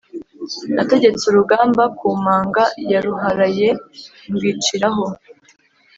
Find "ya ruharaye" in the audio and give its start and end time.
2.91-3.69